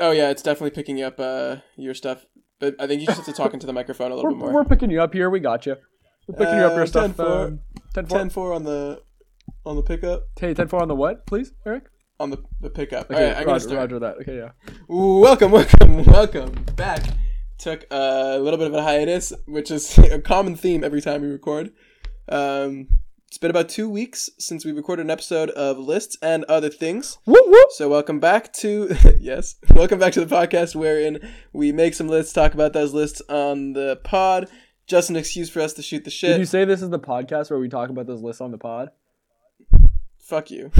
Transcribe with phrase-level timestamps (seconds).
[0.00, 2.24] Oh yeah, it's definitely picking up uh, your stuff.
[2.58, 4.38] But I think you just have to talk into the microphone a little We're, bit
[4.38, 4.52] more.
[4.52, 5.30] we're picking you up here.
[5.30, 5.76] We got you.
[6.26, 7.12] We're picking you up Uh, your stuff.
[7.16, 7.46] 10-4.
[7.48, 7.60] Um,
[7.94, 8.18] 10 4.
[8.18, 9.02] 10-4 on the
[9.66, 10.24] on the pickup.
[10.38, 11.84] Hey, 10 4 on the what, please, Eric?
[12.18, 13.10] On the, the pickup.
[13.10, 13.78] Okay, All right, I'm gonna roger, start.
[13.92, 14.16] roger that.
[14.22, 14.50] Okay, yeah.
[14.88, 17.02] Welcome, welcome, welcome back.
[17.58, 21.28] Took a little bit of a hiatus, which is a common theme every time we
[21.28, 21.72] record.
[22.28, 22.88] Um,
[23.30, 27.18] it's been about two weeks since we recorded an episode of lists and other things.
[27.26, 27.68] Whoop, whoop.
[27.70, 31.20] So welcome back to yes, welcome back to the podcast wherein
[31.52, 34.48] we make some lists, talk about those lists on the pod.
[34.88, 36.32] Just an excuse for us to shoot the shit.
[36.32, 38.58] Did you say this is the podcast where we talk about those lists on the
[38.58, 38.90] pod?
[40.18, 40.72] Fuck you.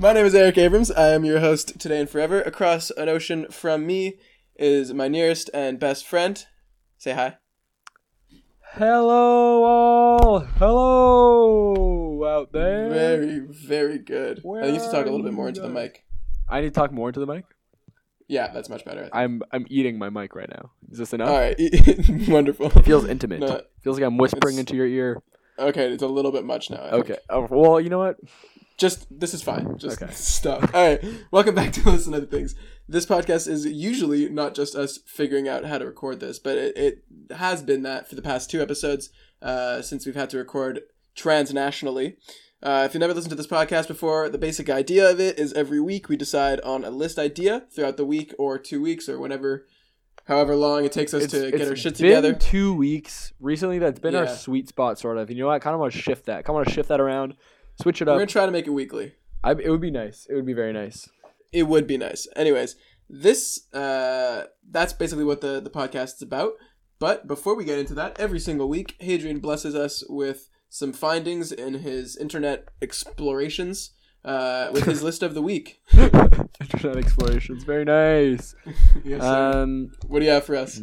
[0.00, 0.90] My name is Eric Abrams.
[0.90, 2.40] I am your host today and forever.
[2.40, 4.14] Across an ocean from me
[4.56, 6.46] is my nearest and best friend.
[6.96, 7.36] Say hi.
[8.74, 10.38] Hello, all.
[10.58, 12.88] Hello, out there.
[12.88, 14.38] Very, very good.
[14.42, 16.04] Where I need to talk a little bit more into the mic.
[16.48, 17.44] I need to talk more into the mic.
[18.28, 19.00] Yeah, that's much better.
[19.00, 19.14] I think.
[19.16, 20.70] I'm I'm eating my mic right now.
[20.92, 21.30] Is this enough?
[21.30, 21.56] All right,
[22.28, 22.70] wonderful.
[22.70, 23.40] Feels intimate.
[23.40, 25.20] No, Feels like I'm whispering into your ear.
[25.58, 26.76] okay, it's a little bit much now.
[26.78, 26.90] I.
[26.90, 27.16] Okay.
[27.28, 28.18] Oh, well, you know what?
[28.76, 29.76] just this is fine.
[29.78, 30.12] Just Okay.
[30.14, 30.72] stop.
[30.74, 32.54] All right, welcome back to Lists and Other Things.
[32.90, 36.76] This podcast is usually not just us figuring out how to record this, but it,
[36.76, 37.04] it
[37.36, 39.10] has been that for the past two episodes
[39.40, 40.80] uh, since we've had to record
[41.16, 42.16] transnationally.
[42.60, 45.52] Uh, if you've never listened to this podcast before, the basic idea of it is
[45.52, 49.20] every week we decide on a list idea throughout the week or two weeks or
[49.20, 49.68] whenever,
[50.24, 52.32] however long it takes us to get our shit been together.
[52.34, 53.78] two weeks recently.
[53.78, 55.30] That's been our sweet spot, sort of.
[55.30, 55.54] You know, what?
[55.54, 56.38] I kind of want to shift that.
[56.38, 57.34] I kind of want to shift that around,
[57.80, 58.14] switch it up.
[58.14, 59.14] We're gonna try to make it weekly.
[59.44, 60.26] I, it would be nice.
[60.28, 61.08] It would be very nice.
[61.52, 62.26] It would be nice.
[62.36, 62.76] Anyways,
[63.08, 66.52] this uh that's basically what the the podcast is about.
[66.98, 71.50] But before we get into that, every single week, Hadrian blesses us with some findings
[71.50, 73.92] in his internet explorations
[74.24, 75.80] uh, with his list of the week.
[75.92, 78.54] Internet explorations, very nice.
[79.04, 79.62] yes, sir.
[79.62, 80.80] Um, what do you have for us?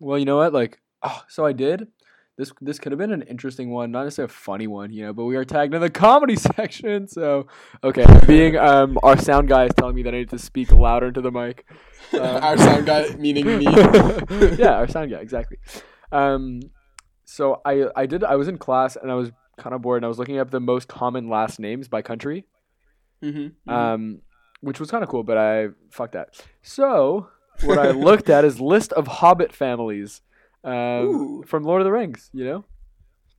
[0.00, 0.52] well, you know what?
[0.52, 1.88] Like, oh, so I did.
[2.38, 5.12] This this could have been an interesting one, not necessarily a funny one, you know.
[5.12, 7.48] But we are tagged in the comedy section, so
[7.82, 8.06] okay.
[8.28, 11.20] Being um our sound guy is telling me that I need to speak louder into
[11.20, 11.66] the mic.
[12.10, 13.64] Um, Our sound guy, meaning me.
[14.56, 15.58] yeah, our sound guy, exactly.
[16.10, 16.60] Um,
[17.26, 20.06] so I I did I was in class and I was kind of bored and
[20.06, 22.46] I was looking up the most common last names by country,
[23.22, 23.68] mm-hmm.
[23.68, 24.22] um,
[24.62, 26.42] which was kind of cool, but I fuck that.
[26.62, 27.28] So
[27.64, 30.22] what I looked at is list of Hobbit families,
[30.64, 32.30] um, from Lord of the Rings.
[32.32, 32.64] You know,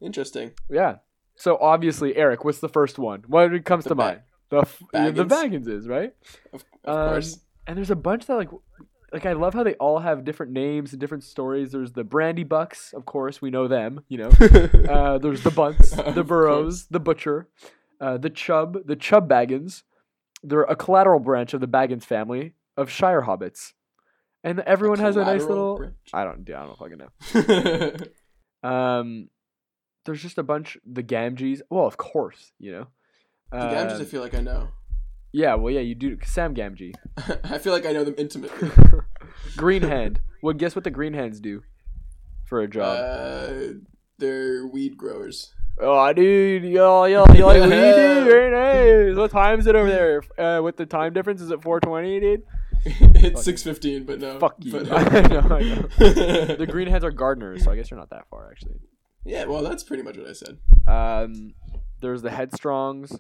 [0.01, 0.51] Interesting.
[0.69, 0.95] yeah.
[1.35, 3.23] So obviously, Eric, what's the first one?
[3.27, 4.19] What comes The to Ba- mind?
[4.49, 5.27] The f- the Baggins.
[5.29, 6.13] Bagginses, right?
[6.53, 7.39] Of, of Um, course.
[7.67, 8.49] And there's a bunch that like
[9.13, 11.71] like I love how they all have different names and different stories.
[11.71, 14.29] There's the Brandybucks, of course, we know them, you know.
[14.89, 17.47] Uh, there's the Bunts, the Burrows, the Butcher,
[18.01, 19.83] uh, the Chubb, the Chubb Baggins.
[20.43, 23.73] They're a collateral branch of the Baggins family of Shire Hobbits.
[24.43, 28.07] And everyone has a nice little I don't yeah, I don't fucking know.
[28.69, 29.29] Um
[30.05, 31.61] there's just a bunch the Gamgees.
[31.69, 32.87] Well, of course, you know.
[33.51, 34.69] the Gamgees, I Um, feel like I know.
[35.31, 36.93] yeah, well yeah, you do Sam Gamgee.
[37.45, 38.69] I feel like I know them intimately.
[39.57, 40.19] Greenhand.
[40.41, 41.61] Well, guess what the Green Hands do
[42.47, 42.97] for a job?
[42.97, 43.53] Uh,
[44.17, 45.53] they're weed growers.
[45.81, 48.27] oh, dude, yo, yo, you like weed, dude?
[48.27, 49.17] Very nice.
[49.17, 50.23] What time is it over there?
[50.37, 52.43] Uh, with the time difference, is it 420, dude?
[52.85, 54.39] it's six fifteen, but no.
[54.39, 54.71] Fuck you.
[54.71, 55.81] But, I know, I know.
[56.55, 58.75] The Greenhands are gardeners, so I guess you're not that far, actually.
[59.25, 60.57] yeah, well, that's pretty much what I said.
[60.87, 61.53] Um,
[62.01, 63.11] there's the Headstrongs.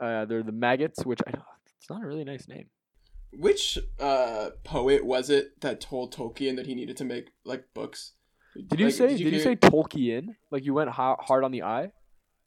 [0.00, 1.42] Uh, they're the Maggots, which I know
[1.78, 2.66] it's not a really nice name.
[3.34, 8.12] Which uh poet was it that told Tolkien that he needed to make like books?
[8.54, 9.08] Did you Like, say?
[9.08, 10.34] Did you, hear- say Tolkien?
[10.50, 11.92] Like you went ha- hard on the eye?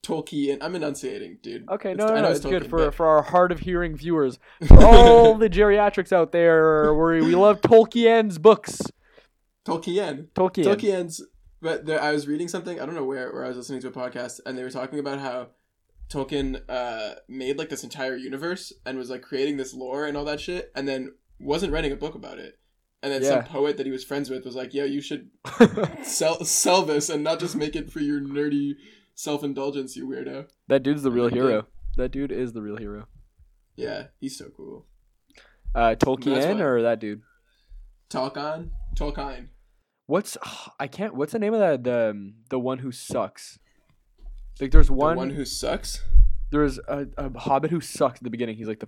[0.06, 0.58] Tolkien?
[0.62, 1.68] I'm enunciating, dude.
[1.70, 3.60] Okay, It's- no, I no, no it's it's good for but- for our hard of
[3.60, 4.38] hearing viewers.
[4.68, 8.82] For all the geriatrics out there, we we love Tolkien's books.
[9.66, 10.28] Tolkien.
[10.36, 10.66] Tolkien.
[10.66, 11.22] Tolkien's.
[11.62, 12.80] But there, I was reading something.
[12.80, 13.32] I don't know where.
[13.34, 15.48] Where I was listening to a podcast, and they were talking about how
[16.10, 20.26] Tolkien uh made like this entire universe and was like creating this lore and all
[20.26, 22.60] that shit, and then wasn't writing a book about it.
[23.02, 25.30] And then some poet that he was friends with was like, "Yo, you should
[26.04, 28.74] sell sell this and not just make it for your nerdy
[29.16, 31.68] self indulgence, you weirdo." that dude's the real hero.
[31.98, 33.08] That dude is the real hero.
[33.76, 34.86] Yeah, he's so cool.
[35.74, 37.22] Uh, Tolkien or that dude?
[38.10, 39.48] Tolkien, Tolkien.
[40.06, 40.38] What's
[40.80, 41.16] I can't.
[41.16, 41.84] What's the name of that?
[41.84, 43.60] The um, the one who sucks.
[44.62, 45.18] Like there's The one.
[45.18, 46.02] one who sucks.
[46.52, 48.56] There's a, a hobbit who sucks at the beginning.
[48.56, 48.88] He's like the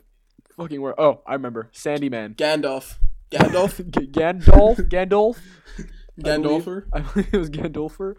[0.55, 0.95] fucking word.
[0.97, 1.69] Oh, I remember.
[1.73, 2.35] Sandyman.
[2.35, 2.97] Gandalf.
[3.31, 3.77] Gandalf.
[3.91, 4.77] G- Gandalf.
[4.89, 5.37] Gandalf.
[6.23, 8.15] I believe- I believe it was Gandalfer.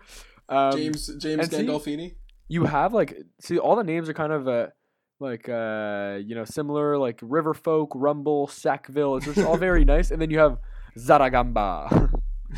[0.48, 2.14] Um, James James and see- Gandolfini.
[2.48, 4.68] you have like see all the names are kind of uh
[5.20, 9.16] like uh, you know, similar like Riverfolk, Rumble, Sackville.
[9.16, 10.10] It's just all very nice.
[10.12, 10.58] And then you have
[10.96, 12.10] Zaragamba,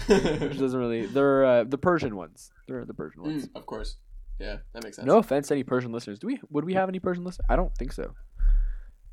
[0.06, 1.06] which doesn't really.
[1.06, 2.50] They're uh, the Persian ones.
[2.68, 3.46] They're the Persian ones.
[3.46, 3.96] Mm, of course.
[4.38, 5.06] Yeah, that makes sense.
[5.06, 6.18] No offense to any Persian listeners.
[6.18, 6.38] Do we?
[6.50, 7.46] Would we have any Persian listeners?
[7.48, 8.12] I don't think so.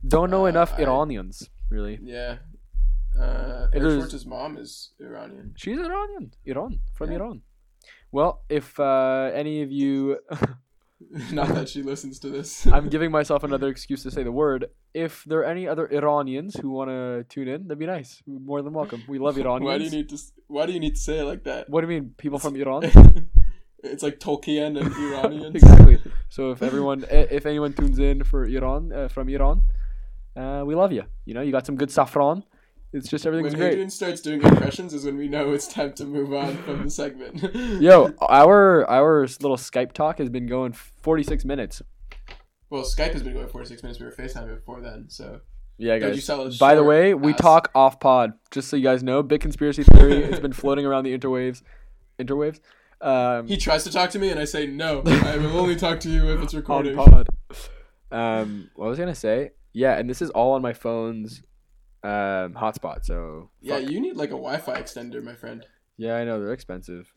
[0.07, 1.99] Don't know Uh, enough I- Iranians, really.
[2.03, 2.37] Yeah.
[3.19, 5.53] Uh, Schwartz's mom is Iranian.
[5.57, 6.33] She's Iranian.
[6.45, 6.79] Iran.
[6.93, 7.17] From Yeah.
[7.17, 7.41] Iran.
[8.11, 10.19] Well, if uh, any of you
[11.31, 12.65] Not that she listens to this.
[12.65, 14.69] I'm giving myself another excuse to say the word.
[14.93, 18.23] If there are any other Iranians who want to tune in, that'd be nice.
[18.25, 19.03] More than welcome.
[19.07, 19.65] We love Iranians.
[19.65, 20.17] Why do you need to?
[20.47, 21.69] Why do you need to say it like that?
[21.69, 22.83] what do you mean, people from Iran?
[23.83, 25.55] it's like Tolkien and Iranians.
[25.55, 26.01] exactly.
[26.29, 29.61] So if everyone, if anyone tunes in for Iran, uh, from Iran,
[30.35, 31.03] uh, we love you.
[31.25, 32.43] You know, you got some good saffron.
[32.93, 33.69] It's just everything's When great.
[33.71, 36.89] Hadrian starts doing impressions is when we know it's time to move on from the
[36.89, 37.53] segment.
[37.81, 41.81] Yo, our our little Skype talk has been going 46 minutes.
[42.69, 43.99] Well, Skype has been going 46 minutes.
[43.99, 45.41] We were FaceTiming before then, so.
[45.77, 46.15] Yeah, guys.
[46.15, 49.21] you sell us By the way, we talk off pod, just so you guys know.
[49.21, 50.23] Big conspiracy theory.
[50.23, 51.61] it's been floating around the interwaves.
[52.19, 52.59] Interwaves.
[52.99, 55.03] Um, He tries to talk to me, and I say no.
[55.05, 56.95] I will only talk to you if it's recorded.
[56.95, 57.27] pod.
[58.11, 59.51] Um, what was I gonna say?
[59.73, 61.43] Yeah, and this is all on my phone's
[62.03, 63.05] um hotspot.
[63.05, 63.89] So Yeah, fuck.
[63.89, 65.65] you need like a Wi-Fi extender, my friend.
[65.97, 67.13] yeah, I know they're expensive.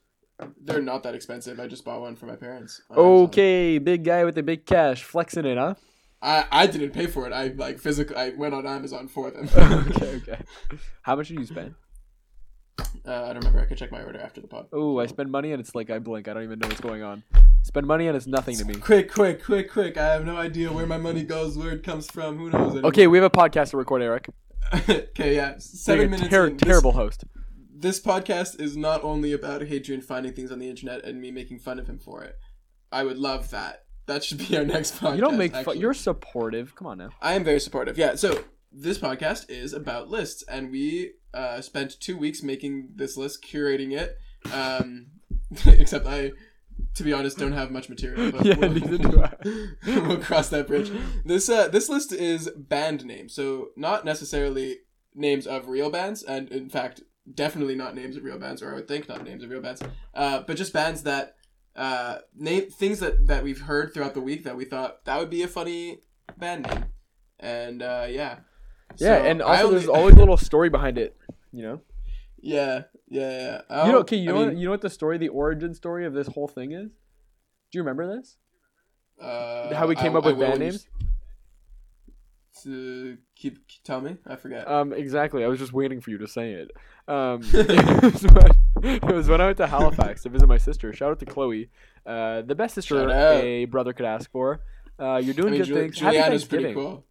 [0.62, 1.60] They're not that expensive.
[1.60, 2.80] I just bought one for my parents.
[2.90, 3.04] Amazon.
[3.24, 5.74] Okay, big guy with the big cash flexing it, huh?
[6.22, 7.32] I I didn't pay for it.
[7.34, 8.16] I like physically.
[8.16, 9.48] I went on Amazon for them.
[9.56, 10.38] okay, okay.
[11.02, 11.74] How much did you spend?
[13.06, 13.60] Uh, I don't remember.
[13.60, 14.66] I could check my order after the pod.
[14.72, 16.28] Oh, I spend money and it's like I blink.
[16.28, 17.22] I don't even know what's going on.
[17.62, 18.74] Spend money and it's nothing to me.
[18.74, 19.98] Quick, quick, quick, quick!
[19.98, 22.38] I have no idea where my money goes, where it comes from.
[22.38, 22.72] Who knows?
[22.72, 22.88] anymore.
[22.88, 24.28] Okay, we have a podcast to record, Eric.
[24.88, 25.54] okay, yeah.
[25.58, 26.30] Seven minutes.
[26.30, 26.56] ter- in.
[26.56, 27.24] This- terrible host.
[27.72, 31.60] This, podcast is not only about Hadrian finding things on the internet and me making
[31.60, 32.36] fun of him for it.
[32.92, 33.84] I would love that.
[34.06, 35.14] That should be our next podcast.
[35.14, 35.78] You don't make fun.
[35.78, 36.74] You're supportive.
[36.74, 37.10] Come on now.
[37.22, 37.96] I am very supportive.
[37.96, 38.16] Yeah.
[38.16, 43.42] So this podcast is about lists, and we uh, spent two weeks making this list,
[43.44, 44.18] curating it.
[44.52, 45.06] Um,
[45.66, 46.32] except I,
[46.94, 48.32] to be honest, don't have much material.
[48.32, 49.24] But Yeah, we'll, neither do
[49.86, 50.90] we'll cross that bridge.
[51.24, 54.78] This uh, this list is band names, so not necessarily
[55.14, 58.74] names of real bands, and in fact, definitely not names of real bands, or I
[58.74, 59.82] would think not names of real bands,
[60.14, 61.36] uh, but just bands that
[61.76, 65.30] uh, name things that that we've heard throughout the week that we thought that would
[65.30, 66.00] be a funny
[66.38, 66.84] band name,
[67.38, 68.38] and uh, yeah.
[68.96, 71.16] Yeah, So and also only- there's always a little story behind it.
[71.52, 71.80] You know.
[72.42, 73.87] Yeah, yeah, yeah.
[73.87, 73.98] You know.
[73.98, 74.16] Okay.
[74.16, 74.38] You I know.
[74.40, 76.88] what, mean, you know what the story, the origin story of this whole thing is.
[76.90, 78.37] Do you remember this?
[79.20, 80.87] uh, How we came I- up I with band names?
[82.64, 84.69] To keep tell me, I forget.
[84.69, 85.44] Um, exactly.
[85.44, 86.70] I was just waiting for you to say it.
[87.08, 90.92] Um, it, was when, it was when I went to Halifax to visit my sister.
[90.92, 91.70] Shout out to Chloe,
[92.04, 94.60] uh, the best sister a brother could ask for.
[94.98, 95.98] Uh, you're doing mean, good Ju- things.
[96.00, 97.04] Happy Juliana's pretty cool.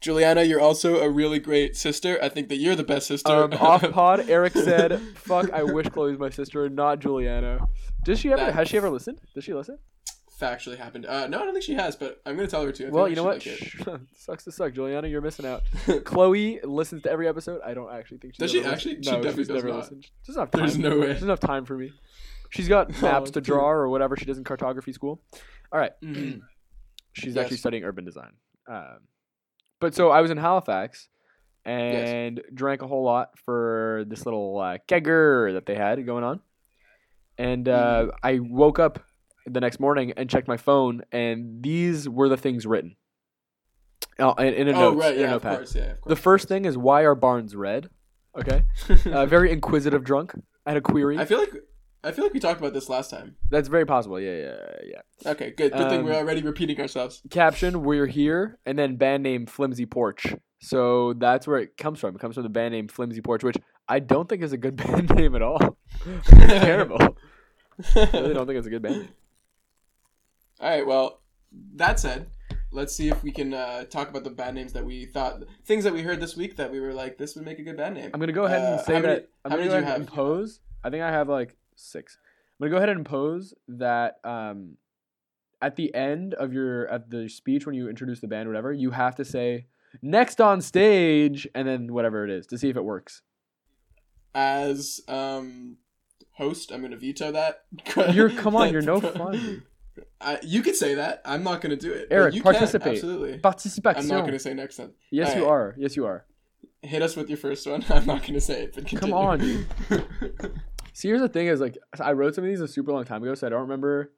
[0.00, 2.18] Juliana, you're also a really great sister.
[2.22, 3.32] I think that you're the best sister.
[3.32, 7.60] Um, off pod, Eric said, "Fuck, I wish Chloe's my sister, not Juliana."
[8.04, 8.44] Does she ever?
[8.44, 9.20] That- has she ever listened?
[9.34, 9.78] Does she listen?
[10.38, 11.06] Factually happened.
[11.06, 12.86] Uh, no, I don't think she has, but I'm gonna tell her to.
[12.88, 13.44] I well, you know what?
[13.46, 15.08] like Sucks to suck, Juliana.
[15.08, 15.62] You're missing out.
[16.04, 17.62] Chloe listens to every episode.
[17.64, 18.96] I don't actually think she Does she actually?
[18.96, 19.76] She definitely does never not.
[19.78, 20.04] listened.
[20.04, 20.60] She doesn't have time.
[20.60, 21.06] There's no She way.
[21.14, 21.90] doesn't have time for me.
[22.50, 25.22] She's got maps to draw or whatever she does in cartography school.
[25.72, 25.92] All right.
[26.04, 26.40] Mhm.
[27.14, 27.44] She's Yes.
[27.44, 28.32] actually studying urban design.
[28.68, 28.98] Um,
[29.80, 31.08] but so I was in Halifax
[31.64, 36.40] and drank a whole lot for this little uh, kegger that they had going on.
[37.38, 38.10] And uh, Mm-hmm.
[38.22, 39.00] I woke up
[39.46, 42.96] the next morning and checked my phone, and these were the things written.
[44.18, 45.56] Oh, in, in a Oh notes, right, in a yeah, of notepad.
[45.58, 45.86] course, yeah.
[45.88, 47.90] Course, The first thing is why are barns red?
[48.38, 48.64] Okay,
[49.06, 50.32] uh, very inquisitive drunk.
[50.64, 51.18] I had a query.
[51.18, 51.52] I feel like
[52.06, 53.36] I feel like we talked about this last time.
[53.50, 54.20] That's very possible.
[54.20, 54.56] Yeah, yeah,
[55.24, 55.30] yeah.
[55.32, 55.72] Okay, good.
[55.72, 57.20] Good thing Um, we're already repeating ourselves.
[57.30, 62.14] caption we're here and then band name flimsy porch so that's where it comes from
[62.14, 63.58] it comes from the band name flimsy porch which
[63.88, 65.58] i don't think is a good band name at all
[66.24, 66.98] terrible
[67.94, 69.08] i really don't think it's a good band name
[70.60, 70.86] All right.
[70.86, 71.20] Well,
[71.74, 72.28] that said,
[72.72, 75.84] let's see if we can uh, talk about the band names that we thought things
[75.84, 77.94] that we heard this week that we were like, this would make a good band
[77.96, 78.10] name.
[78.14, 79.86] i'm gonna go ahead and Uh, say how many- that i'm how gonna many do
[79.86, 80.00] you have?
[80.00, 82.18] impose i think i have like six
[82.58, 84.76] i'm gonna go ahead and impose that um
[85.62, 88.72] at the end of your at the speech when you introduce the band or whatever
[88.72, 89.66] you have to say
[90.02, 93.22] next on stage and then whatever it is to see if it works
[94.34, 95.76] As um,
[96.32, 97.64] host, I'm gonna veto that.
[98.14, 99.62] You're- come on, you're no fun.
[100.20, 101.22] I, you could say that.
[101.24, 102.08] I'm not gonna do it.
[102.10, 102.94] Eric, you can, participate.
[102.96, 103.38] absolutely.
[103.38, 104.02] Participation.
[104.02, 104.92] I'm not gonna say next time.
[105.10, 105.74] Yes, you Alright.
[105.74, 105.74] are.
[105.78, 106.26] Yes, you are.
[106.82, 107.82] Hit us with your first one.
[107.88, 109.14] I'm not gonna say it, but continue.
[109.14, 109.66] on, dude.
[110.96, 113.22] See, here's the thing: is like I wrote some of these a super long time
[113.22, 114.12] ago, so I don't remember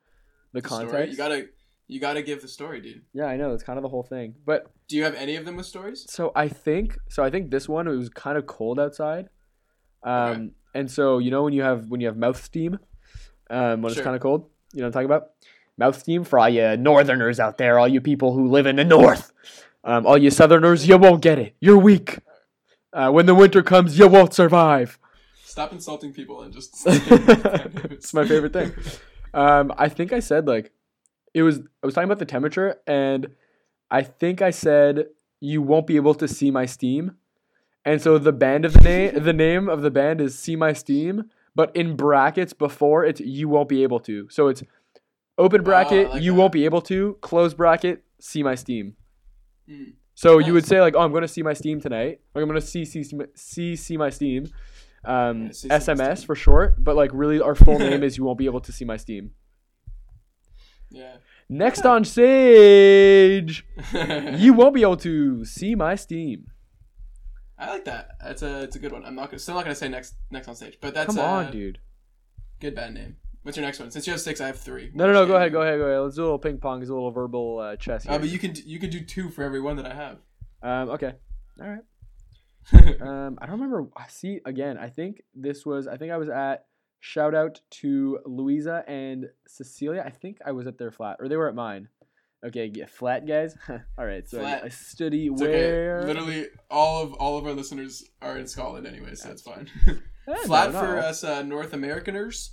[0.52, 0.86] the The story.
[0.86, 1.10] context.
[1.10, 1.46] You gotta
[1.88, 3.02] You got to give the story, dude.
[3.12, 3.52] Yeah, I know.
[3.52, 4.36] It's kind of the whole thing.
[4.46, 6.06] But Do you have any of them with stories?
[6.08, 9.28] so I think so I think this one it was kind of cold outside.
[10.04, 10.50] Um Okay.
[10.74, 12.78] and so you know when you have when you have mouth steam
[13.50, 14.02] um when Sure.
[14.02, 15.30] it's kind of cold, you know what I'm talking about?
[15.78, 18.84] Mouth steam for all you northerners out there, all you people who live in the
[18.84, 19.32] north.
[19.82, 21.56] Um all you southerners, you won't get it.
[21.60, 22.18] You're weak.
[22.92, 24.98] Uh, when the winter comes, you won't survive.
[25.58, 26.72] Stop insulting people and just.
[26.86, 28.72] it's my favorite thing.
[29.34, 30.70] Um, I think I said like
[31.34, 31.58] it was.
[31.82, 33.34] I was talking about the temperature, and
[33.90, 35.06] I think I said
[35.40, 37.16] you won't be able to see my steam,
[37.84, 40.72] and so the band of the name, the name of the band is "See My
[40.72, 41.24] Steam,"
[41.56, 44.62] but in brackets before it's "you won't be able to." So it's
[45.38, 46.38] open bracket, Oh, like you that.
[46.38, 48.94] won't be able to, close bracket, see my steam.
[49.68, 49.94] Mm.
[50.14, 52.48] So you would say like, "Oh, I'm going to see my Steam tonight." Like I'm
[52.48, 54.46] going to see see see see see my Steam.
[55.04, 58.16] Um, Yeah, see- see my SMS for short, but like really, our full name is
[58.18, 59.32] "You won't be able to see my Steam."
[60.90, 61.16] Yeah.
[61.50, 66.50] Next on stage, you won't be able to see my Steam.
[67.58, 68.10] I like that.
[68.22, 69.04] That's a it's a good one.
[69.04, 71.22] I'm not gonna, still not gonna say next next on stage, but that's Come a
[71.22, 71.78] on, dude.
[72.60, 73.16] good bad name.
[73.42, 73.90] What's your next one?
[73.90, 74.90] Since you have six, I have three.
[74.94, 75.26] No, no, no.
[75.26, 76.00] Go ahead, go ahead, go ahead.
[76.02, 76.82] Let's do a little ping pong.
[76.82, 78.12] It's a little verbal uh, chess here.
[78.12, 80.18] Uh, but you can you can do two for every one that I have.
[80.62, 81.14] Um, okay.
[81.60, 81.80] All right.
[83.00, 83.86] Um, I don't remember.
[83.96, 85.86] I See, again, I think this was.
[85.86, 86.66] I think I was at.
[87.00, 90.02] Shout out to Louisa and Cecilia.
[90.04, 91.88] I think I was at their flat, or they were at mine.
[92.44, 93.56] Okay, get flat, guys.
[93.68, 94.28] all right.
[94.28, 94.64] So I- Flat.
[94.64, 95.98] I study It's where.
[95.98, 96.06] okay.
[96.08, 99.68] Literally, all of all of our listeners are in Scotland anyway, so that's fine.
[100.28, 102.50] Eh, Flat for us uh, North Americaners.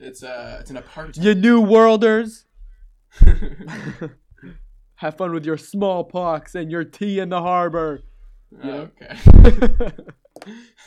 [0.00, 1.18] It's uh it's an apartment.
[1.18, 2.46] You new worlders.
[4.96, 8.02] Have fun with your smallpox and your tea in the harbor.
[8.62, 9.16] Oh, okay.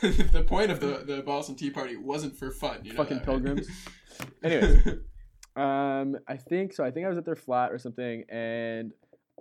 [0.00, 2.78] the point of the the Boston Tea Party wasn't for fun.
[2.84, 3.42] You know Fucking that, right?
[3.42, 3.68] pilgrims.
[4.42, 4.86] Anyways.
[5.56, 6.84] Um, I think so.
[6.84, 8.92] I think I was at their flat or something, and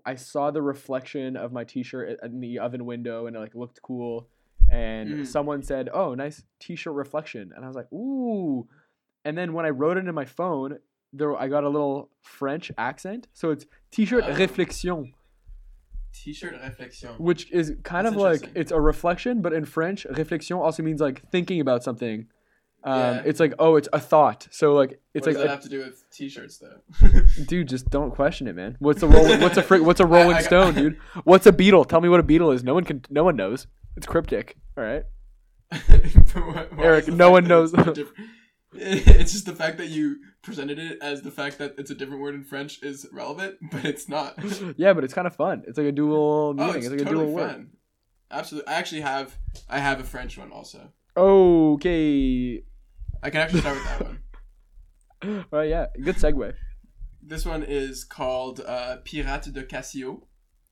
[0.05, 3.81] I saw the reflection of my T-shirt in the oven window, and it like looked
[3.81, 4.27] cool.
[4.71, 5.27] And Mm.
[5.27, 8.67] someone said, "Oh, nice T-shirt reflection," and I was like, "Ooh."
[9.25, 10.79] And then when I wrote it in my phone,
[11.13, 14.33] there I got a little French accent, so it's T-shirt Oh.
[14.33, 15.13] réflexion,
[16.13, 17.19] T-shirt réflexion.
[17.19, 20.99] which is kind That's of like it's a reflection, but in French, réflexion also means
[21.01, 22.27] like thinking about something.
[22.83, 23.21] Um, Yeah.
[23.25, 24.47] It's like oh, it's a thought.
[24.51, 27.09] So like it's what like does that a have to do with T-shirts though?
[27.45, 28.75] Dude, just don't question it, man.
[28.79, 29.41] What's a rolling?
[29.45, 30.97] What's a fri- What's a Rolling I- I- Stone, dude?
[31.25, 31.83] What's a beetle?
[31.85, 32.63] Tell me what a beetle is.
[32.63, 33.03] No one can.
[33.09, 33.67] No one knows.
[33.97, 34.55] It's cryptic.
[34.77, 35.03] All right.
[36.33, 37.73] Why Eric, no one knows.
[37.73, 38.11] it's a diff-
[38.73, 42.21] It's just the fact that you presented it as the fact that it's a different
[42.21, 44.37] word in French is relevant, but it's not.
[44.77, 45.63] Yeah, but it's kind of fun.
[45.67, 46.69] It's like a dual meaning.
[46.69, 47.51] Oh, it's, it's like a totally dual word.
[47.51, 47.69] fun.
[48.31, 48.67] Absolutely.
[48.67, 49.37] I actually have
[49.69, 50.93] I have a French one also.
[51.17, 52.63] Okay.
[53.23, 55.45] I can actually start with that one.
[55.51, 55.69] All right.
[55.69, 55.87] Yeah.
[56.03, 56.53] Good segue.
[57.21, 60.21] This one is called uh, Pirate de Casio.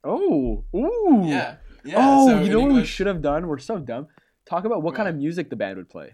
[0.03, 0.63] Oh.
[0.75, 1.23] Ooh.
[1.25, 1.55] Yeah.
[1.83, 1.95] Yeah.
[1.97, 3.47] oh, so you know what we should have done?
[3.47, 4.07] We're so dumb.
[4.47, 6.13] Talk about what kind of music the band would play.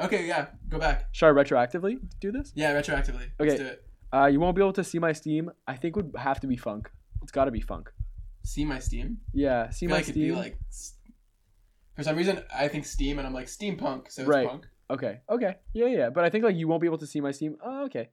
[0.00, 0.46] Okay, yeah.
[0.68, 1.08] Go back.
[1.12, 2.52] Should I retroactively do this?
[2.54, 3.30] Yeah, retroactively.
[3.38, 3.56] Let's Okay.
[3.56, 3.84] do it.
[4.12, 5.50] Uh, you won't be able to see my Steam.
[5.66, 6.90] I think would have to be funk.
[7.22, 7.90] It's got to be funk.
[8.44, 9.18] See my Steam.
[9.32, 9.70] Yeah.
[9.70, 10.34] See my like Steam.
[10.34, 10.56] like
[11.94, 14.48] for some reason I think Steam and I'm like steampunk, so it's Right.
[14.48, 14.66] punk.
[14.90, 15.20] Okay.
[15.30, 15.56] Okay.
[15.72, 16.10] Yeah, yeah.
[16.10, 17.56] But I think like you won't be able to see my Steam.
[17.64, 18.08] Oh, okay.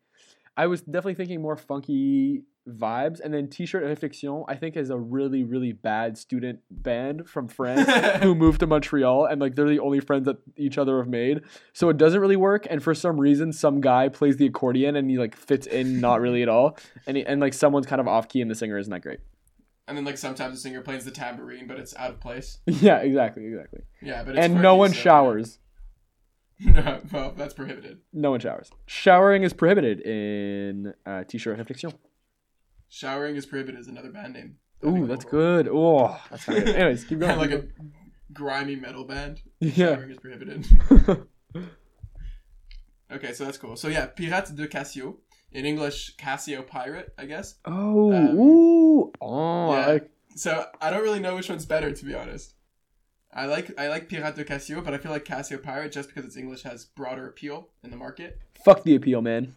[0.59, 4.97] I was definitely thinking more funky vibes, and then T-shirt Réflexion I think is a
[4.97, 7.89] really really bad student band from France
[8.23, 11.41] who moved to Montreal, and like they're the only friends that each other have made.
[11.71, 12.67] So it doesn't really work.
[12.69, 16.19] And for some reason, some guy plays the accordion and he like fits in not
[16.19, 18.77] really at all, and he, and like someone's kind of off key and the singer
[18.77, 19.19] isn't that great.
[19.87, 22.59] And then like sometimes the singer plays the tambourine, but it's out of place.
[22.67, 23.81] yeah, exactly, exactly.
[24.01, 25.57] Yeah, but it's And no one so- showers.
[26.65, 27.99] no, well, that's prohibited.
[28.11, 28.69] No one showers.
[28.85, 31.93] Showering is prohibited in uh, T-shirt Réflexion.
[32.89, 34.57] Showering is prohibited is another band name.
[34.81, 35.69] That'd Ooh, that's good.
[35.71, 36.67] Oh, that's good.
[36.67, 37.37] Anyways, keep going.
[37.45, 37.63] like a
[38.33, 39.41] grimy metal band.
[39.59, 39.95] yeah.
[39.95, 40.67] Showering is prohibited.
[43.11, 43.75] okay, so that's cool.
[43.75, 45.17] So yeah, Pirate de Casio.
[45.51, 47.55] In English, Casio Pirate, I guess.
[47.65, 49.87] oh, Um, ooh, oh, yeah.
[49.87, 50.01] I
[50.35, 52.53] So I don't really know which one's better, to be honest.
[53.33, 56.25] I like I like Pirate de Casio, but I feel like Casio Pirate just because
[56.25, 58.39] its English has broader appeal in the market.
[58.65, 59.55] fuck the appeal, man.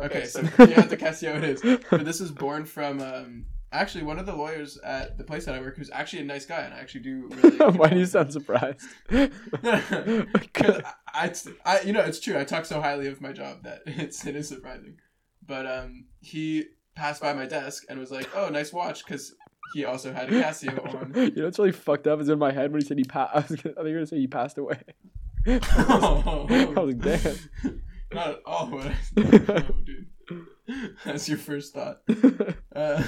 [0.00, 1.78] Okay, so Pirate de Casio it is.
[1.90, 5.54] But this is born from um, actually one of the lawyers at the place that
[5.54, 7.56] I work, who's actually a nice guy, and I actually do really.
[7.78, 8.86] Why do you sound surprised?
[9.08, 10.82] Because
[11.14, 11.32] I, I,
[11.64, 12.38] I, you know, it's true.
[12.38, 14.96] I talk so highly of my job that it's it is surprising.
[15.46, 19.34] But um, he passed by my desk and was like, "Oh, nice watch," because
[19.72, 21.12] he also had a Casio on.
[21.14, 23.34] you know what's really fucked up is in my head when he said he passed.
[23.34, 24.80] I was gonna, I think gonna say he passed away.
[25.46, 27.82] I was like, damn.
[28.12, 30.06] Not at all what I no, dude.
[31.04, 32.02] That's your first thought.
[32.74, 33.02] Uh,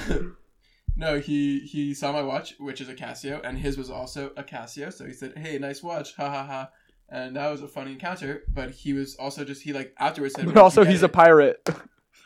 [0.95, 4.43] no, he he saw my watch, which is a Casio, and his was also a
[4.43, 4.91] Casio.
[4.91, 6.69] So he said, "Hey, nice watch, ha ha ha,"
[7.09, 8.43] and that was a funny encounter.
[8.47, 11.67] But he was also just he like afterwards said, but also, he's a pirate.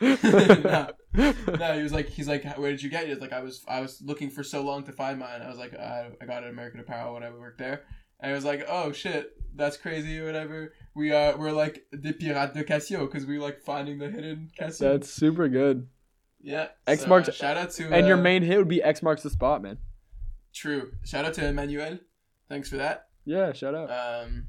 [0.00, 3.08] no, no, he was like, he's like, where did you get it?
[3.10, 5.42] He's like, I was, I was looking for so long to find mine.
[5.42, 7.82] I was like, I, I got it at American Apparel when I worked there,
[8.20, 10.74] and I was like, oh shit, that's crazy or whatever.
[10.94, 14.78] We are, we're like des pirates de Casio because we like finding the hidden Casio.
[14.78, 15.88] That's super good.
[16.42, 16.68] yeah.
[16.86, 19.02] X so, marks- uh, shout out to And your uh, main hit would be X
[19.02, 19.78] marks the spot, man.
[20.52, 20.92] True.
[21.04, 21.98] Shout out to Emmanuel.
[22.48, 23.08] Thanks for that.
[23.24, 23.90] Yeah, shout out.
[23.90, 24.48] Um,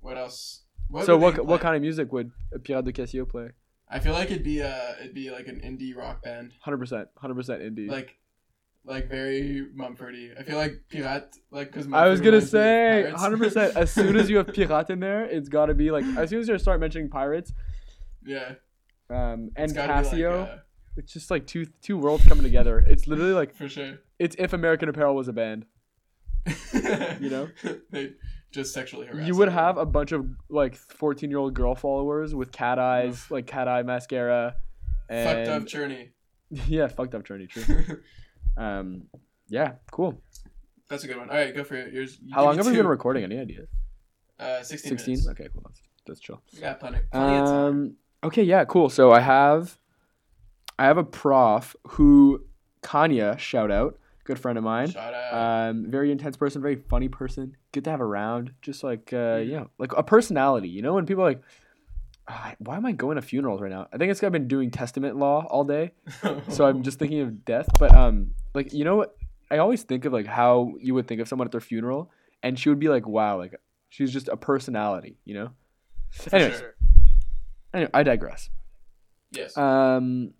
[0.00, 0.62] what else?
[1.04, 3.50] so what what kind of music would a Pirate de Casio play?
[3.92, 6.54] I feel like it'd be uh, it'd be like an indie rock band.
[6.60, 7.88] Hundred percent, hundred percent indie.
[7.88, 8.18] like
[8.84, 10.38] like very Mumfordy.
[10.38, 13.76] I feel like pirate like because I was gonna say, hundred percent.
[13.76, 16.40] As soon as you have pirate in there, it's got to be like as soon
[16.40, 17.52] as you start mentioning pirates,
[18.24, 18.54] yeah,
[19.10, 20.56] um, and gotta Casio, like, uh,
[20.96, 22.78] it's just like two two worlds coming together.
[22.78, 23.98] It's literally like for sure.
[24.18, 25.66] it's if American Apparel was a band.
[27.20, 27.48] You know?
[27.90, 28.14] they
[28.52, 29.26] just sexually harass.
[29.26, 33.30] You would have a bunch of like fourteen year old girl followers with cat eyes,
[33.30, 34.56] like cat eye mascara,
[35.08, 36.10] and fucked up journey.
[36.50, 37.46] yeah, fucked up journey.
[37.46, 37.64] True.
[38.54, 39.04] Um,
[39.48, 40.22] yeah, cool.
[40.90, 41.30] That's a good one.
[41.30, 41.90] All right, go for it.
[41.90, 42.18] Yours.
[42.22, 43.24] you How long have we been recording?
[43.24, 43.60] Any idea?
[44.38, 44.90] Uh, sixteen.
[44.90, 45.14] Sixteen.
[45.14, 45.28] minutes.
[45.30, 45.62] Okay, cool.
[45.64, 46.42] That's, that's chill.
[46.52, 46.98] We got plenty.
[47.10, 47.64] plenty of time.
[47.64, 47.96] Um.
[48.22, 48.42] Okay.
[48.42, 48.66] Yeah.
[48.66, 48.90] Cool.
[48.90, 49.78] So I have,
[50.78, 52.44] I have a prof who,
[52.82, 54.90] Kanya, shout out, good friend of mine.
[54.90, 55.70] Shout out.
[55.70, 58.52] Um, very intense person, very funny person, good to have around.
[58.62, 60.68] Just like uh, you know, like a personality.
[60.68, 61.42] You know, when people are like,
[62.28, 63.88] "Ah, why am I going to funerals right now?
[63.92, 65.92] I think it's 'cause I've been doing testament law all day,
[66.48, 67.68] so I'm just thinking of death.
[67.78, 69.16] But um, like you know what?
[69.50, 72.10] I always think of like how you would think of someone at their funeral,
[72.42, 73.54] and she would be like, wow, like
[73.90, 75.16] she's just a personality.
[75.24, 75.50] You know.
[76.10, 76.58] For anyways.
[76.58, 76.74] sure.
[77.74, 78.50] Anyway, I digress.
[79.30, 79.56] Yes.
[79.56, 80.34] Um,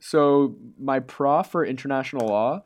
[0.00, 2.64] so my prof for international law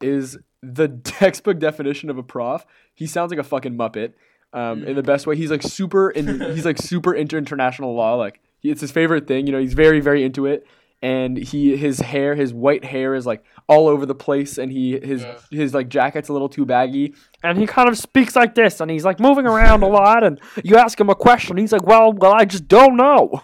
[0.00, 2.64] is the textbook definition of a prof.
[2.94, 4.12] He sounds like a fucking muppet.
[4.52, 5.36] Um, in the best way.
[5.36, 6.10] He's like super.
[6.10, 8.16] In, he's like super into international law.
[8.16, 9.46] Like he, it's his favorite thing.
[9.46, 10.66] You know, he's very very into it.
[11.02, 14.98] And he his hair, his white hair is like all over the place, and he
[14.98, 15.38] his Yeah.
[15.52, 18.90] his like jacket's a little too baggy, and he kind of speaks like this, and
[18.90, 22.12] he's like moving around a lot, and you ask him a question, he's like, well,
[22.12, 23.40] well, I just don't know.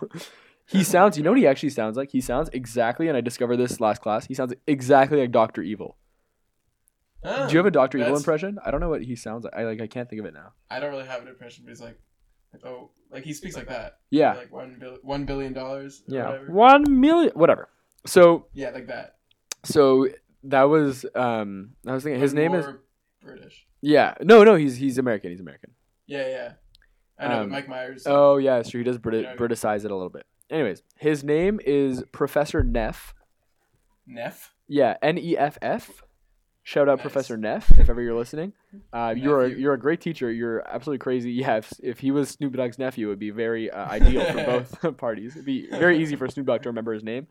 [0.67, 2.11] He sounds, you know what he actually sounds like?
[2.11, 4.27] He sounds exactly, and I discovered this last class.
[4.27, 5.97] He sounds exactly like Doctor Evil.
[7.27, 8.59] Ah, Do you have a Doctor Evil impression?
[8.65, 9.55] I don't know what he sounds like.
[9.55, 10.53] I like, I can't think of it now.
[10.71, 11.99] I don't really have an impression, but he's like,
[12.65, 13.99] oh, like he speaks like that.
[14.11, 16.03] Yeah, Like one bill, one billion dollars.
[16.09, 16.53] or yeah, Whatever.
[16.53, 17.69] one million, whatever.
[18.07, 19.17] So, Yeah, like that.
[19.65, 20.09] so
[20.45, 22.67] that was, um, I was thinking his But name is,
[23.23, 23.67] British.
[23.81, 25.31] yeah, no, no, he's he's American.
[25.33, 25.71] He's American.
[26.07, 26.53] Yeah, yeah.
[27.19, 28.05] I know Um, Mike Myers.
[28.07, 28.79] Oh yeah, sure.
[28.79, 29.35] He does Brit- Yeah.
[29.35, 30.25] Briticize it a little bit.
[30.51, 33.13] Anyways, his name is Professor Neff.
[34.07, 34.53] Neff.
[34.69, 36.03] Yeah, N E F F.
[36.67, 37.03] Shout out Nice.
[37.03, 38.53] Professor Neff if ever you're listening.
[38.93, 40.33] Uh, you're a, you're a great teacher.
[40.33, 41.31] You're absolutely crazy.
[41.35, 44.45] Yeah, if, if he was Snoop Dogg's nephew, it would be very uh, ideal for
[44.83, 45.37] both parties.
[45.37, 47.29] It'd be very easy for Snoop Dogg to remember his name.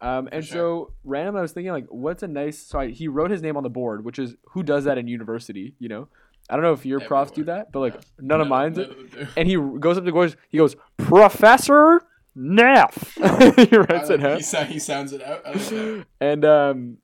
[0.00, 0.54] Um, and sure.
[0.88, 2.58] so random, I was thinking like, what's a nice?
[2.58, 5.08] So I, he wrote his name on the board, which is who does that in
[5.08, 5.74] university?
[5.78, 6.08] You know,
[6.48, 8.78] I don't know if your profs do that, but like none of mine.
[8.80, 9.34] Of.
[9.36, 10.36] And he goes up to goes.
[10.48, 12.00] He goes, Professor
[12.34, 13.12] Neff.
[13.16, 15.42] he writes like- it out He, he sounds it out.
[15.44, 16.06] I like that.
[16.22, 16.96] and um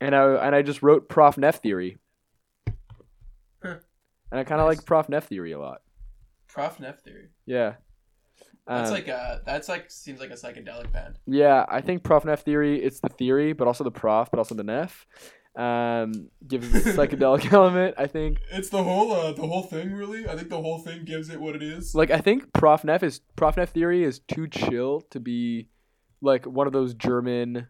[0.00, 1.98] and I and I just wrote Prof Neff theory.
[3.62, 3.76] Huh.
[4.30, 4.78] And I kind of Nice.
[4.78, 5.80] like Prof Neff theory a lot.
[6.48, 7.28] Prof Neff theory.
[7.46, 7.74] Yeah.
[8.66, 11.18] That's Um, like a that's like seems like a psychedelic band.
[11.26, 12.82] yeah, I think Prof Neff theory.
[12.82, 15.06] It's the theory, but also the prof, but also the Neff.
[15.56, 17.94] Um, gives it a psychedelic element.
[17.96, 18.38] I think.
[18.52, 20.28] It's the whole uh the whole thing really.
[20.28, 21.94] I think the whole thing gives it what it is.
[21.94, 25.70] Like I think Prof Neff is Prof Neff theory is too chill to be
[26.20, 27.68] like one of those German.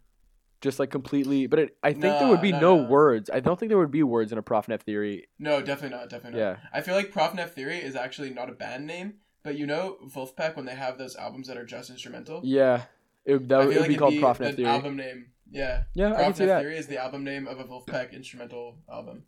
[0.60, 2.88] Just like completely, but it, I think there would be nah, no nah.
[2.88, 3.30] words.
[3.32, 5.28] I don't think there would be words in a Prof Neff theory.
[5.38, 6.10] No, definitely not.
[6.10, 6.46] Definitely not.
[6.46, 6.56] Yeah.
[6.72, 9.98] I feel like Prof Neff Theory is actually not a band name, but you know
[10.04, 12.40] Vulfpeck when they have those albums that are just instrumental.
[12.42, 12.82] Yeah,
[13.24, 14.68] it, that would it would be called Prof the theory.
[14.68, 15.26] album name.
[15.50, 15.84] Yeah.
[15.94, 16.60] Yeah, I can see that.
[16.60, 19.24] Theory is the album name of a Vulfpeck instrumental album.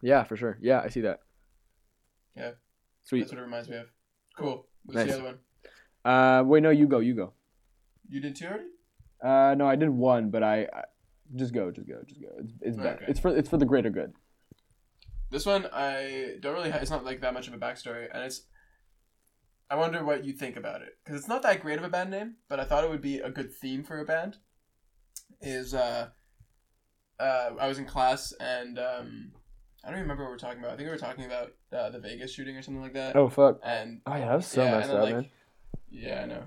[0.00, 0.56] Yeah, for sure.
[0.60, 1.20] Yeah, I see that.
[2.36, 2.52] Yeah.
[3.04, 3.20] Sweet.
[3.20, 3.86] That's what it reminds me of.
[4.36, 4.66] Cool.
[4.84, 5.08] What's Nice.
[5.08, 5.38] the other one?
[6.04, 7.32] Uh, wait, no, you go, you go.
[8.08, 8.64] You did two already?
[9.22, 10.82] Uh, no, I did one, but I, I
[11.36, 12.28] just go, just go, just go.
[12.38, 12.96] It's it's better.
[12.96, 13.04] Okay.
[13.08, 14.12] It's for it's for the greater good.
[15.30, 16.70] This one I don't really.
[16.70, 18.42] Ha- it's not like that much of a backstory, and it's.
[19.68, 22.10] I wonder what you think about it because it's not that great of a band
[22.10, 24.38] name, but I thought it would be a good theme for a band.
[25.40, 26.08] Is uh,
[27.20, 29.32] uh, I was in class and um,
[29.84, 30.72] I don't even remember what we are talking about.
[30.72, 33.14] I think we were talking about uh, the Vegas shooting or something like that.
[33.14, 33.60] Oh fuck.
[33.62, 35.28] And Oh yeah, that was so Yeah, messed up, like, man.
[35.90, 36.44] yeah, I know.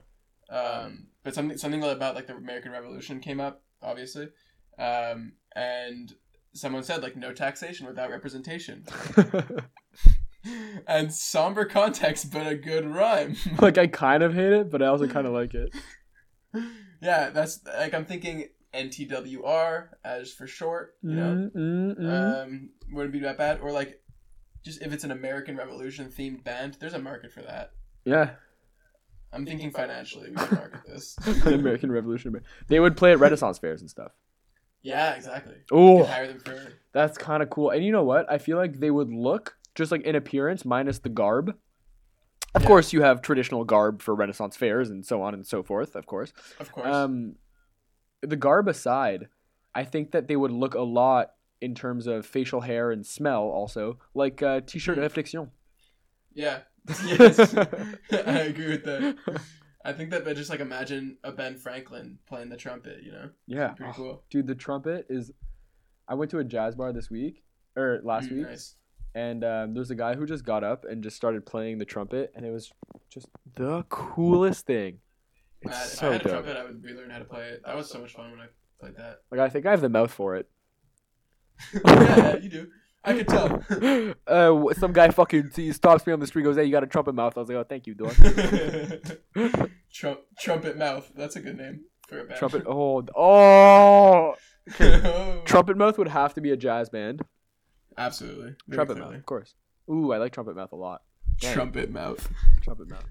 [0.50, 4.30] Um, but something something about like the American Revolution came up, obviously,
[4.78, 6.14] um, and
[6.54, 8.86] someone said like no taxation without representation,
[10.88, 13.36] and somber context, but a good rhyme.
[13.60, 15.74] like I kind of hate it, but I also kind of like it.
[17.02, 22.44] yeah, that's like I'm thinking NTWR as for short, you know, Mm, mm, mm.
[22.44, 24.02] um, wouldn't be that bad, or like
[24.64, 27.72] just if it's an American Revolution themed band, there's a market for that.
[28.06, 28.32] yeah,
[29.34, 31.16] I'm thinking financially we can market this.
[31.44, 32.40] the American Revolution.
[32.68, 34.12] They would play at Renaissance fairs and stuff.
[34.82, 35.56] Yeah, exactly.
[35.72, 37.70] Oh, hire them for that's kind of cool.
[37.72, 38.32] And you know what?
[38.32, 41.56] I feel like they would look just like in appearance, minus the garb.
[42.54, 42.68] Of Yeah.
[42.68, 45.96] course, you have traditional garb for Renaissance fairs and so on and so forth.
[45.96, 46.34] Of course.
[46.60, 46.86] of course.
[46.94, 47.36] Um,
[48.22, 49.30] the garb aside,
[49.74, 53.44] I think that they would look a lot in terms of facial hair and smell,
[53.44, 55.50] also like uh, T-shirt réflexion.
[56.34, 56.60] yeah.
[57.06, 57.40] Yes.
[58.12, 59.16] I agree with that.
[59.86, 63.30] I think that I just like imagine a Ben Franklin playing the trumpet, you know?
[63.48, 64.24] Yeah, Pretty Oh, cool.
[64.30, 64.48] dude.
[64.48, 65.32] The trumpet is.
[66.08, 67.44] I went to a jazz bar this week
[67.78, 68.76] or last Mm, week, Nice.
[69.16, 72.32] and um, there's a guy who just got up and just started playing the trumpet,
[72.36, 72.72] and it was
[73.10, 75.00] just the coolest thing.
[75.62, 76.34] It's if so I had a dope.
[76.34, 77.62] trumpet, I would relearn how to play it.
[77.66, 78.48] That was so much fun when I
[78.82, 79.22] played that.
[79.32, 80.50] Like I think I have the mouth for it.
[81.74, 81.82] yeah,
[82.18, 82.68] yeah, you do.
[83.06, 83.64] I could tell.
[84.28, 87.14] uh, some guy fucking stops me on the street, goes, "Hey, you got a trumpet
[87.14, 88.14] mouth?" I was like, "Oh, thank you, dog."
[89.94, 91.12] Trump, trumpet mouth.
[91.16, 92.40] That's a good name for a band.
[92.40, 92.64] trumpet.
[92.66, 94.36] Oh, oh.
[94.80, 95.42] Oh.
[95.46, 97.22] Trumpet mouth would have to be a jazz band.
[97.98, 98.56] Absolutely.
[98.68, 99.12] Very Trumpet clearly.
[99.12, 99.54] mouth, of course.
[99.92, 101.02] Ooh, I like trumpet mouth a lot.
[101.40, 101.54] Dang.
[101.54, 102.30] Trumpet mouth.
[102.62, 103.06] Trumpet mouth.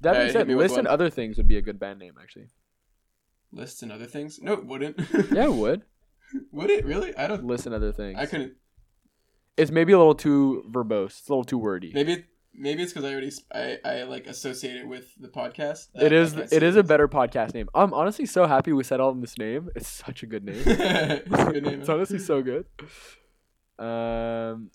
[0.00, 0.86] That being said, listen, one.
[0.86, 2.46] other things would be a good band name actually.
[3.52, 4.38] Lists and other things.
[4.40, 4.98] No, it wouldn't.
[5.30, 5.82] Yeah, it would.
[6.52, 7.14] Would it really?
[7.16, 7.44] I don't.
[7.44, 8.16] Listen, other things.
[8.18, 8.54] I couldn't.
[9.56, 11.18] It's maybe a little too verbose.
[11.18, 11.92] It's a little too wordy.
[11.94, 12.24] Maybe.
[12.52, 15.86] Maybe it's because I already I, I like associate it with the podcast.
[15.94, 16.34] It is.
[16.34, 17.68] It is a better podcast name.
[17.74, 19.70] I'm honestly so happy we settled on this name.
[19.76, 20.56] It's such a good name.
[20.66, 21.80] it's a good name.
[21.80, 22.66] it's honestly so good.
[23.78, 24.70] Um.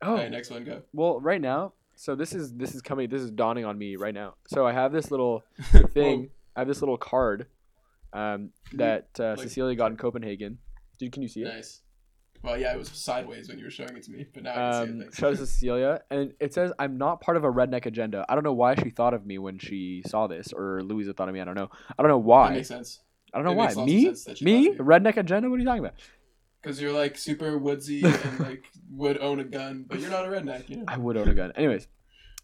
[0.00, 0.82] Oh, All right, next one, go.
[0.92, 1.72] well, right now.
[1.96, 3.08] So this is this is coming.
[3.10, 4.34] This is dawning on me right now.
[4.46, 5.42] So I have this little
[5.92, 6.30] thing.
[6.54, 7.46] I have this little card,
[8.12, 10.58] um, that uh, Like- Cecilia got in Copenhagen.
[11.00, 11.46] Dude, can you see it?
[11.46, 11.82] Nice.
[12.42, 14.54] Well, yeah, it was sideways when you were showing it to me, but now I
[14.54, 14.92] can see it.
[14.94, 15.18] Um, Thanks.
[15.18, 18.24] shout out to Cecilia, and it says I'm not part of a redneck agenda.
[18.28, 21.28] I don't know why she thought of me when she saw this, or Louisa thought
[21.28, 21.40] of me.
[21.40, 21.70] I don't know.
[21.98, 22.48] I don't know why.
[22.48, 23.00] That makes sense.
[23.34, 23.64] I don't know it why.
[23.66, 24.04] makes lots of Me?
[24.04, 24.64] sense that she Me?
[24.64, 24.84] thought of you.
[24.84, 25.50] Redneck agenda?
[25.50, 25.94] What are you talking about?
[26.62, 30.28] Because you're like super woodsy and like would own a gun, but you're not a
[30.28, 30.84] redneck, you know.
[30.88, 31.52] I would own a gun.
[31.56, 31.86] Anyways,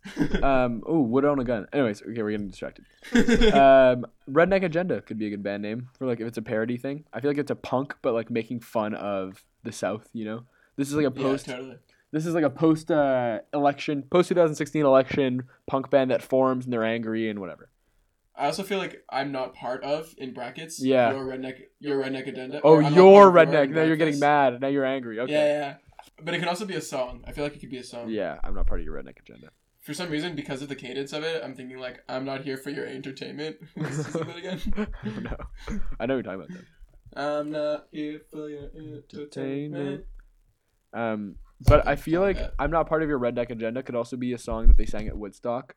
[0.43, 1.67] um, oh, would own a gun.
[1.73, 2.85] Anyways, okay, we're getting distracted.
[3.55, 6.77] Um, redneck agenda could be a good band name for like if it's a parody
[6.77, 7.05] thing.
[7.13, 10.09] I feel like it's a punk, but like making fun of the South.
[10.13, 10.45] You know,
[10.77, 11.47] this is like a yeah, post.
[11.47, 11.77] totally.
[12.13, 16.73] This is like a post uh, election, post 2016 election punk band that forms and
[16.73, 17.71] they're angry and whatever.
[18.37, 20.83] I also feel like I'm not part of in brackets.
[20.83, 21.13] Yeah.
[21.13, 22.61] Your redneck, your redneck agenda.
[22.65, 23.71] Oh, or you're redneck.
[23.71, 24.61] Now you're getting mad.
[24.61, 25.21] Now you're angry.
[25.21, 25.33] Okay.
[25.33, 25.75] Yeah, yeah.
[26.23, 27.25] But it can also be a song.
[27.27, 28.09] I feel like it could be a song.
[28.09, 29.51] Yeah, I'm not part of your redneck agenda.
[29.81, 32.57] For some reason, because of the cadence of it, I'm thinking like I'm not here
[32.57, 33.57] for your entertainment.
[33.77, 34.61] That again?
[35.05, 35.37] I know.
[36.01, 36.65] I know you're talking about though.
[37.17, 40.05] I'm not here for your entertainment.
[40.93, 42.39] Um, but I feel like.
[42.59, 45.09] I'm not part of your redneck agenda could also be a song that they sang
[45.09, 45.75] at Woodstock.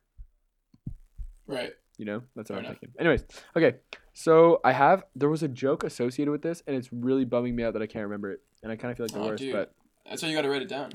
[1.46, 1.72] Right.
[1.96, 2.80] You know, that's what Fair I'm enough.
[2.80, 3.00] thinking.
[3.00, 3.24] Anyways,
[3.56, 3.76] okay.
[4.14, 7.62] So I have there was a joke associated with this, and it's really bumming me
[7.64, 9.42] out that I can't remember it, and I kind of feel like the Oh, worst.
[9.42, 9.52] dude.
[9.52, 9.72] But
[10.08, 10.92] That's why you got to write it down.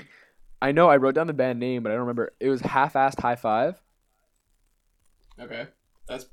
[0.62, 2.32] I know I wrote down the band name, but I don't remember.
[2.40, 3.80] It was half-assed high five.
[5.38, 5.66] Okay.
[6.08, 6.26] That's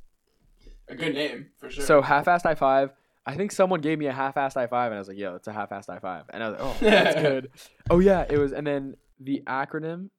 [0.87, 1.83] a good name for sure.
[1.83, 2.91] So half-assed high five.
[3.25, 5.47] I think someone gave me a half-assed high five, and I was like, "Yo, it's
[5.47, 6.23] a half-assed high five.
[6.31, 7.51] And I was like, "Oh, that's good."
[7.89, 8.51] Oh yeah, it was.
[8.51, 10.09] And then the acronym.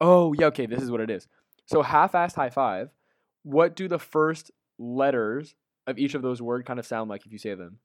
[0.00, 0.66] Oh yeah, okay.
[0.66, 1.28] This is what it is.
[1.66, 2.88] So half-assed high five.
[3.42, 5.54] What do the first letters
[5.86, 7.78] of each of those words kind of sound like if you say them?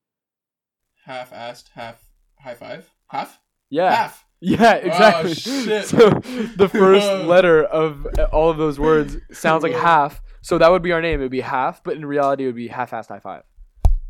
[1.05, 2.03] half-assed, half
[2.39, 3.93] high five, half, Yeah.
[3.93, 4.25] half.
[4.41, 5.33] Yeah, exactly.
[5.33, 5.85] shit.
[5.85, 10.21] So the first letter of uh, all of those words sounds like half.
[10.41, 11.19] So that would be our name.
[11.19, 13.43] It would be half, but in reality, it would be half-assed high five.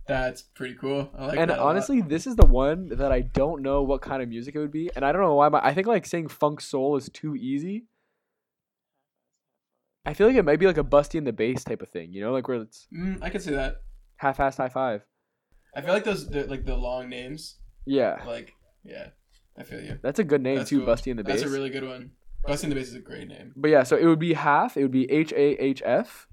[0.07, 1.09] That's pretty cool.
[1.17, 4.29] I like and honestly, this is the one that I don't know what kind of
[4.29, 5.49] music it would be, and I don't know why.
[5.49, 7.85] My, I think like saying funk soul is too easy.
[10.05, 12.13] I feel like it might be like a Busty and the Bass type of thing,
[12.13, 13.77] you know, like where it's mm, I can see that.
[14.17, 15.01] half-assed high five.
[15.75, 17.57] I feel like those the, like the long names.
[17.87, 19.07] Yeah, Like yeah,
[19.57, 19.97] I feel you.
[20.03, 20.93] that's a good name That's too, cool.
[20.93, 21.41] Busty and the Bass.
[21.41, 22.11] That's a really good one.
[22.47, 23.53] Busty and the Bass is a great name.
[23.55, 24.77] But yeah, so it would be half.
[24.77, 26.27] It would be H A H F.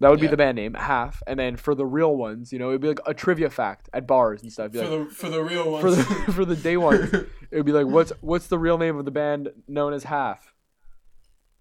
[0.00, 1.22] That would be the band name, half.
[1.26, 4.06] And then for the real ones, you know, it'd be like a trivia fact at
[4.06, 4.72] bars and stuff.
[4.72, 5.82] For like, the for the real ones.
[5.82, 7.12] for the for the day ones,
[7.50, 10.52] it would be like, what's what's the real name of the band known as Half?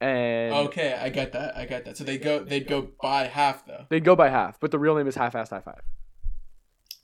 [0.01, 1.55] and Okay, I get that.
[1.55, 1.95] I get that.
[1.97, 3.85] So they go they'd go by half though.
[3.89, 5.81] they'd go by half, but the real name is Half Assed High Five.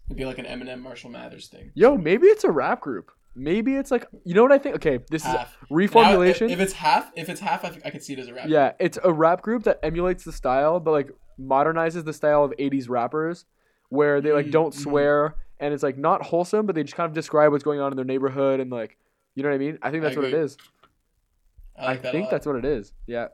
[0.08, 1.72] It'd be like an Eminem Marshall Mathers thing.
[1.74, 3.12] Yo, maybe it's a rap group.
[3.34, 4.76] Maybe it's like you know what I think.
[4.76, 5.58] Okay, this Half.
[5.62, 6.42] is reformulation.
[6.42, 8.34] Now, if, if it's half, if it's half, I, I could see it as a
[8.34, 8.50] rap.
[8.50, 12.52] yeah, it's a rap group that emulates the style, but like modernizes the style of
[12.60, 13.46] '80s rappers,
[13.90, 14.80] where they like don't mhm.
[14.80, 17.94] swear and it's like not wholesome, but they just kind of describe what's going on
[17.94, 18.98] in their neighborhood and like,
[19.36, 19.78] you know what I mean?
[19.82, 20.56] I think I that's what it is.
[20.56, 20.66] agree.
[20.66, 21.88] is.
[21.88, 22.94] I, that think that's what it is.
[23.08, 23.28] Yeah,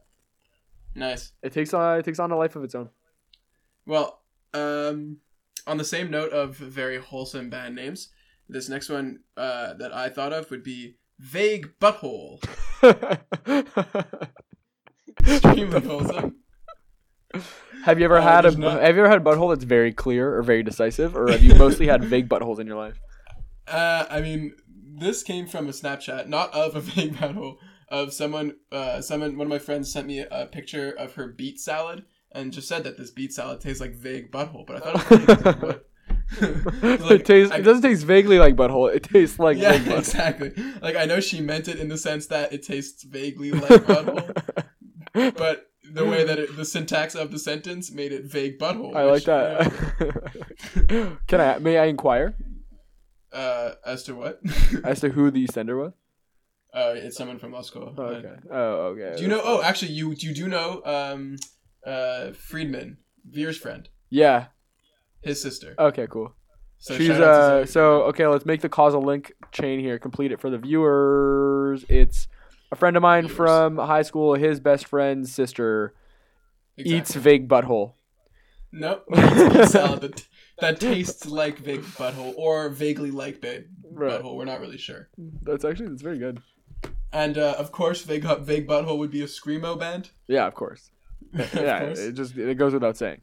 [0.93, 1.31] nice.
[1.41, 2.89] it takes on it takes on a life of its own.
[3.85, 4.21] Well,
[4.53, 5.17] um,
[5.65, 8.09] on the same note of very wholesome band names,
[8.49, 12.41] this next one uh, that I thought of would be Vague Butthole.
[15.27, 16.35] Extremely wholesome.
[17.83, 19.91] have you ever Uh, had a not- Have you ever had a butthole that's very
[19.91, 22.99] clear or very decisive, or have you mostly had vague buttholes in your life?
[23.67, 24.53] Uh, I mean,
[24.99, 27.57] this came from a Snapchat, not of a vague butthole,
[27.89, 28.55] of someone.
[28.71, 29.37] Uh, someone.
[29.37, 32.83] One of my friends sent me a picture of her beet salad and just said
[32.83, 34.65] that this beet salad tastes like vague butthole.
[34.65, 35.89] But I thought it was like, what?
[36.81, 37.53] Like, it tastes.
[37.53, 38.93] I- it doesn't taste vaguely like butthole.
[38.93, 40.53] It tastes like yeah, exactly.
[40.81, 44.33] Like I know she meant it in the sense that it tastes vaguely like butthole,
[45.13, 48.95] but the way that it, the syntax of the sentence made it vague butthole.
[48.95, 49.71] I like that.
[50.75, 51.59] you know, Can I?
[51.59, 52.35] May I inquire
[53.31, 54.41] uh, as to what?
[54.83, 55.93] as to who the sender was?
[56.73, 57.93] uh, it's someone from law school.
[57.97, 58.35] Oh, okay.
[58.51, 59.15] Oh, okay.
[59.15, 59.41] Do you know?
[59.43, 61.37] Oh, actually, you you do know um,
[61.85, 64.47] uh, Friedman, Veer's friend, Yeah.
[65.21, 65.75] His sister.
[65.77, 66.07] Okay.
[66.09, 66.33] Cool.
[66.79, 67.65] So She's shout out to uh.
[67.65, 69.97] So okay, let's make the causal link chain here.
[69.99, 71.85] Complete it for the viewers.
[71.89, 72.27] It's
[72.71, 73.35] a friend of mine Viewers.
[73.35, 74.35] from high school.
[74.35, 75.93] His best friend's sister
[76.75, 76.93] Friedman.
[76.97, 77.31] eats Exactly.
[77.31, 77.93] vague butthole.
[78.71, 79.05] Nope.
[79.65, 80.27] Salad that,
[80.59, 84.21] that tastes like vague butthole or vaguely like vague Right.
[84.21, 84.35] butthole.
[84.35, 85.07] We're not really sure.
[85.41, 86.41] That's actually that's very good.
[87.11, 90.11] And uh, of course, vague vague butthole would be a screamo band.
[90.27, 90.91] Yeah, of course.
[91.33, 91.99] Of yeah, course.
[91.99, 93.21] it just it goes without saying.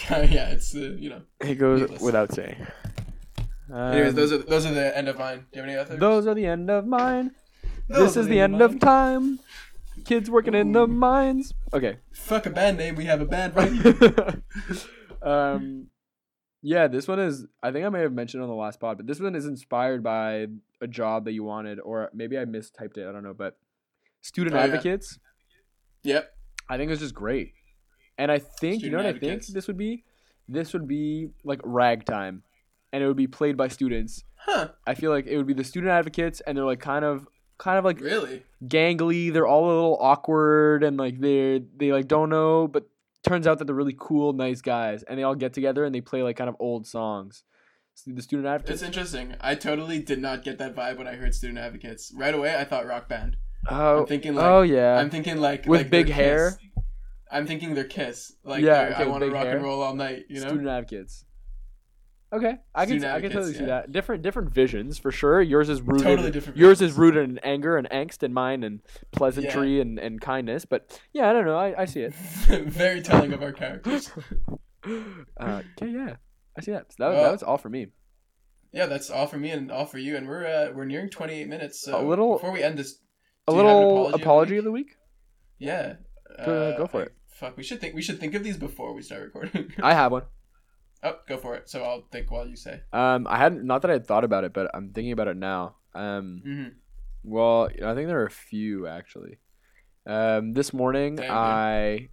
[0.10, 1.22] yeah, it's uh, you know.
[1.40, 2.00] It goes Needless.
[2.02, 2.66] without saying.
[3.72, 5.46] Anyways, Um, those are those are the end of mine.
[5.52, 5.96] Do you have any other?
[5.96, 7.30] those are the end of mine.
[7.88, 9.38] Those this is the end of of time.
[10.04, 11.54] Kids working in the mines.
[11.72, 11.98] Okay.
[12.12, 12.94] Fuck a band name.
[12.96, 14.42] We have a band right here.
[15.22, 15.86] um,
[16.62, 17.46] yeah, this one is.
[17.62, 20.02] I think I may have mentioned on the last pod, but this one is inspired
[20.02, 20.46] by
[20.80, 23.06] a job that you wanted, or maybe I mistyped it.
[23.08, 23.56] I don't know, but
[24.22, 24.64] student Oh, yeah.
[24.64, 25.18] advocates.
[26.02, 26.30] yep.
[26.68, 27.52] I think it's just great,
[28.18, 30.04] and I think you know Student what I think this would be.
[30.48, 32.42] This would be like ragtime,
[32.92, 34.24] and it would be played by students.
[34.36, 34.68] Huh.
[34.86, 37.78] I feel like it would be the student advocates, and they're like kind of, kind
[37.78, 38.42] of like Really?
[38.66, 39.32] gangly.
[39.32, 42.86] They're all a little awkward and like they're they like don't know, but
[43.22, 46.02] turns out that they're really cool, nice guys, and they all get together and they
[46.02, 47.42] play like kind of old songs.
[47.94, 48.82] So the student advocates.
[48.82, 49.36] It's interesting.
[49.40, 52.12] I totally did not get that vibe when I heard student advocates.
[52.14, 53.36] Right away, I thought rock band.
[53.70, 54.96] oh, I'm thinking like oh yeah.
[54.96, 56.58] I'm thinking like With like big hair?
[57.34, 58.32] I'm thinking their kiss.
[58.44, 59.56] Like Yeah, okay, I want to rock hair.
[59.56, 60.24] and roll all night.
[60.28, 60.48] You know.
[60.48, 61.24] student advocates.
[62.32, 63.92] Okay, I can Student I can totally advocates, see that.
[63.92, 65.40] Different different visions for sure.
[65.40, 66.04] Yours is rooted.
[66.04, 68.80] Totally different Yours is rooted in anger and angst, and mine and
[69.12, 70.64] pleasantry and, and kindness.
[70.64, 71.56] But yeah, I don't know.
[71.56, 72.14] I, I see it.
[72.14, 74.10] Very telling of our characters.
[74.86, 76.16] uh, okay, yeah,
[76.58, 76.92] I see that.
[76.92, 77.88] So that, Well, that was all for me.
[78.72, 80.16] Yeah, that's all for me and all for you.
[80.16, 81.80] And we're uh, we're nearing 28 minutes.
[81.82, 82.98] So A little- before we end this,
[83.46, 84.96] A do you have an little apology apology, of the of the week.
[85.60, 85.94] yeah,
[86.44, 87.12] Go- go for I- it.
[87.34, 89.72] Fuck, we should think we should think of these before we start recording.
[89.82, 90.22] I have one.
[91.02, 91.68] oh, go for it.
[91.68, 92.80] So I'll think while you say.
[92.92, 95.36] Um, I hadn't not that I had thought about it, but I'm thinking about it
[95.36, 95.76] now.
[95.94, 96.68] Um, hmm
[97.24, 99.38] well, I think there are a few actually.
[100.06, 101.30] Um, this morning Damn.
[101.30, 102.08] I,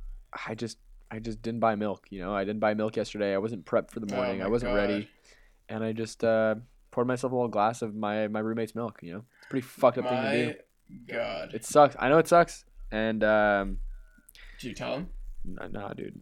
[0.48, 0.78] I just
[1.12, 2.08] I just didn't buy milk.
[2.10, 3.34] You know, I didn't buy milk yesterday.
[3.34, 4.42] I wasn't prepped for the morning.
[4.42, 4.78] Oh I wasn't God.
[4.78, 5.10] ready,
[5.70, 6.56] and I just uh,
[6.90, 9.00] poured myself a little glass of my my roommate's milk.
[9.04, 10.46] You know, it's a pretty fucked up thing to do.
[10.48, 10.56] My
[11.14, 11.96] God, It sucks.
[12.00, 13.80] I know it sucks, and um,
[14.62, 15.10] did you tell him?
[15.46, 16.20] n- nah, dude.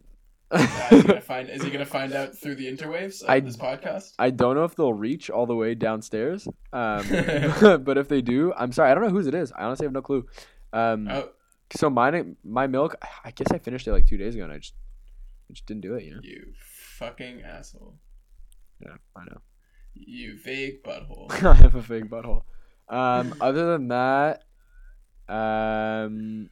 [0.50, 1.48] Uh, is he gonna find?
[1.48, 4.14] Is he gonna find out through the interwaves of I- this podcast?
[4.18, 6.48] I don't know if they'll reach all the way downstairs.
[6.72, 7.04] Um,
[7.84, 8.90] but if they do, I'm sorry.
[8.90, 9.52] I don't know whose it is.
[9.52, 10.26] I honestly have no clue.
[10.72, 11.28] Um, Oh,
[11.76, 12.96] so mine, my milk.
[13.24, 14.74] I guess I finished it like two days ago, and I just,
[15.48, 16.04] I just didn't do it.
[16.04, 16.20] You know.
[16.24, 16.52] you
[16.98, 17.94] fucking asshole!
[18.80, 19.40] Yeah, I know.
[19.94, 21.30] You vague butthole.
[21.44, 22.42] I have a fake butthole.
[22.88, 24.42] Um, other than that,
[25.28, 26.50] um,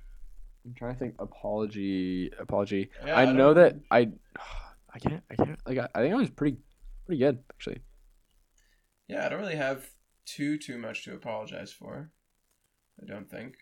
[0.64, 1.14] I'm trying to think.
[1.18, 2.90] Apology, apology.
[3.05, 4.11] Yeah, I don't know that I,
[4.94, 5.59] I can't, I can't.
[5.66, 6.59] Like, I, I think I was pretty,
[7.07, 7.81] pretty good actually.
[9.09, 9.88] Yeah, I don't really have
[10.27, 12.11] too too much to apologize for.
[13.01, 13.55] I don't think.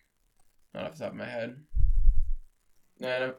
[0.74, 1.56] Not off the top of my head.
[2.98, 3.34] No,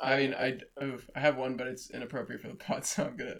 [0.00, 0.12] I.
[0.12, 0.58] I mean, I
[1.14, 3.36] I have one, but it's inappropriate for the pod, so I'm gonna.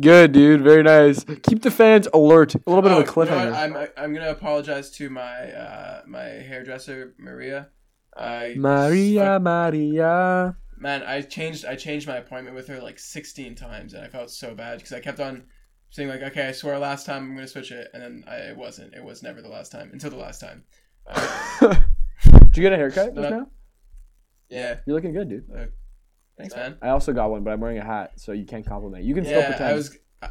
[0.00, 0.62] Good, dude.
[0.62, 1.24] Very nice.
[1.24, 2.54] Keep the fans alert.
[2.54, 3.54] A little bit Oh, of a you know cliffhanger.
[3.54, 7.68] I'm I'm gonna apologize to my uh, my hairdresser Maria.
[8.16, 10.56] I Maria, Maria.
[10.76, 14.30] man, I changed I changed my appointment with her like 16 times, and I felt
[14.30, 15.44] so bad because I kept on
[15.90, 18.56] saying like, okay, I swear last time I'm gonna switch it, and then I it
[18.56, 18.94] wasn't.
[18.94, 20.64] It was never the last time until the last time.
[21.10, 21.74] Uh,
[22.24, 23.46] Did you get a haircut just now?
[24.50, 25.44] yeah, You're looking good, dude.
[26.38, 26.76] Thanks, man.
[26.80, 29.04] I also got one, but I'm wearing a hat, so you can't compliment.
[29.04, 29.70] You can still Yeah, pretend.
[29.70, 29.98] I was.
[30.22, 30.28] Uh,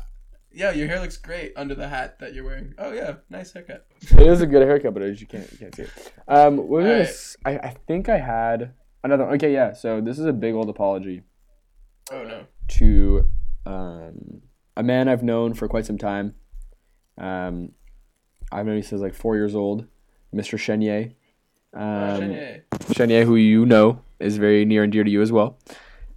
[0.52, 2.74] yeah, your hair looks great under the hat that you're wearing.
[2.80, 3.86] Oh yeah, nice haircut.
[4.02, 6.12] it is a good haircut, but you can't you can't see it.
[6.28, 7.02] Um, I, gonna Alright.
[7.08, 9.26] s- I I think I had another.
[9.34, 9.74] Okay, yeah.
[9.74, 11.22] So this is a big old apology
[12.12, 12.46] Oh no.
[12.70, 13.30] to
[13.66, 14.42] um,
[14.76, 16.34] a man I've known for quite some time.
[17.18, 17.72] Um,
[18.52, 19.86] I've known him since like four years old,
[20.34, 20.58] Mr.
[20.58, 21.12] Chenier.
[21.74, 22.64] Um, Chenier.
[22.94, 25.60] Chenier, who you know is very near and dear to you as well.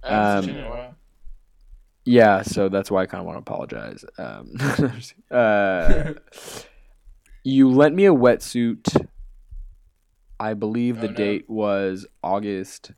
[0.03, 0.95] Um, seen Chenier in a while.
[2.03, 4.03] Yeah, so that's why I kind of want to apologize.
[4.17, 4.53] Um,
[5.31, 6.13] uh,
[7.43, 9.07] you lent me a wetsuit.
[10.39, 11.15] I believe the Oh, no.
[11.15, 12.91] date was August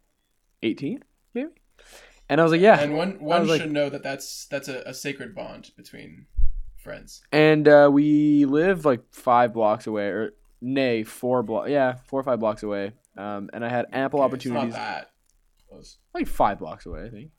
[0.64, 1.02] 18th,
[1.34, 1.50] maybe.
[2.30, 2.80] And I was like, yeah.
[2.80, 6.26] And one one was like- should know that that's that's a, a sacred bond between
[6.78, 7.22] friends.
[7.34, 11.70] And uh, we lived like five blocks away, or nay, four blocks.
[11.70, 12.94] Yeah, four or five blocks away.
[13.18, 15.12] Um, and I had ample Okay, it's opportunities, not that
[16.14, 17.32] like five blocks away, I think.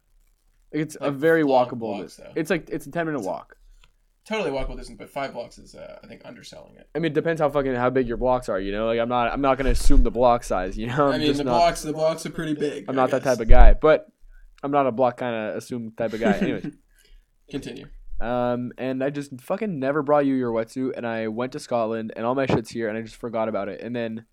[0.72, 1.78] It's a very walkable.
[1.98, 2.32] blocks, though.
[2.34, 3.56] it's like it's a ten minute It's walk.
[4.26, 6.88] Totally walkable distance, but five blocks is uh, I think underselling it.
[6.94, 8.58] I mean, it depends how fucking how big your blocks are.
[8.58, 10.76] You know, like I'm not I'm not gonna assume the block size.
[10.78, 11.50] You know, I'm I mean, the not.
[11.58, 12.86] blocks the blocks are pretty big.
[12.88, 14.06] I'm I not that type of guy, but
[14.62, 16.32] I'm not a block kind of assume type of guy.
[16.38, 16.72] Anyways,
[17.50, 17.86] Continue.
[18.20, 22.12] um, and I just fucking never brought you your wetsuit, and I went to Scotland,
[22.16, 24.24] and all my shit's here, and I just forgot about it, and then.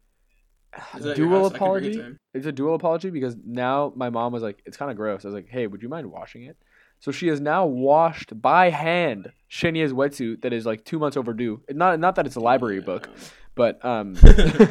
[0.96, 1.54] Is that Dual house?
[1.54, 2.18] I can bring it apology.
[2.34, 5.28] It's a dual apology because now my mom was like, "It's kind of gross." I
[5.28, 6.58] was like, "Hey, would you mind washing it?"
[7.00, 11.62] So she has now washed by hand Chenier's wetsuit that is like two months overdue.
[11.70, 13.10] Not not that it's a library book,
[13.56, 14.16] but um,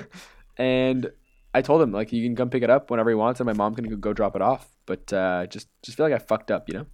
[0.56, 1.10] and
[1.52, 3.52] I told him like you can come pick it up whenever he wants, and my
[3.52, 4.68] mom can go drop it off.
[4.86, 6.86] But uh, just just feel like I fucked up, you know.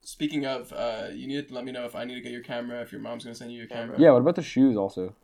[0.00, 2.42] Speaking of, uh, you need to let me know if I need to get your
[2.42, 2.80] camera.
[2.80, 3.96] If your mom's gonna send you your camera.
[3.98, 4.10] Yeah.
[4.12, 5.14] What about the shoes also?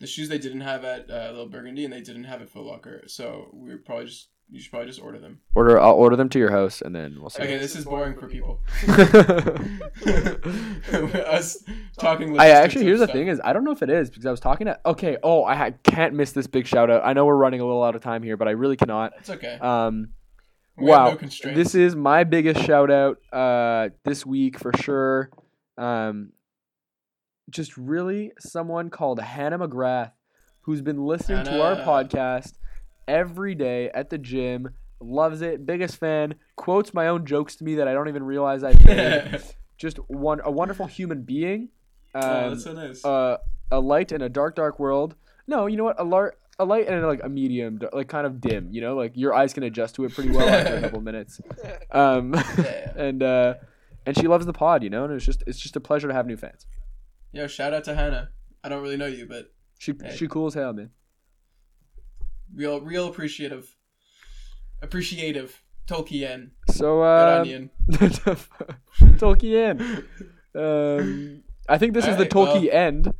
[0.00, 2.64] The shoes they didn't have at uh, Little Burgundy, and they didn't have at Foot
[2.64, 5.40] Locker, so we are probably just you should probably just order them.
[5.54, 5.78] Order.
[5.78, 7.42] I'll order them to your house, and then we'll see.
[7.42, 8.60] Okay, this is boring for people.
[8.86, 9.90] I
[11.26, 11.62] Us
[11.98, 12.32] talking.
[12.32, 14.40] logistics actually here's the thing is I don't know if it is because I was
[14.40, 17.36] talking to okay oh I ha- can't miss this big shout out I know we're
[17.36, 19.58] running a little out of time here but I really cannot It's okay.
[19.60, 20.10] um
[20.76, 21.10] We wow
[21.44, 25.30] no this is my biggest shout out uh this week for sure
[25.76, 26.32] um
[27.50, 30.12] just really someone called Hannah McGrath
[30.62, 32.54] who's been listening to our podcast
[33.06, 37.76] every day at the gym loves it biggest fan quotes my own jokes to me
[37.76, 39.40] that I don't even realize I made
[39.78, 41.70] just one a wonderful human being
[42.14, 43.04] um, oh, that's so nice.
[43.04, 43.38] uh,
[43.70, 45.14] a light in a dark, dark world.
[45.46, 46.00] No, you know what?
[46.00, 48.68] A lar- a light and like a medium, like kind of dim.
[48.70, 51.40] You know, like your eyes can adjust to it pretty well after a couple minutes.
[51.90, 52.34] Um,
[52.96, 53.54] and uh,
[54.04, 54.82] and she loves the pod.
[54.82, 56.66] You know, and it's just it's just a pleasure to have new fans.
[57.32, 58.30] Yo, shout out to Hannah.
[58.64, 60.16] I don't really know you, but She Hey.
[60.16, 60.90] she cool as hell, man.
[62.54, 63.76] real, real appreciative,
[64.82, 65.62] appreciative.
[65.86, 67.70] Tolkien, So uh, onion.
[69.16, 70.04] Tolkien.
[70.54, 73.14] Um, I think this is the Alright, well- Tolkien end.